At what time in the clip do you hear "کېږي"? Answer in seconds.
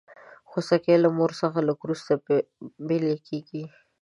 3.27-3.63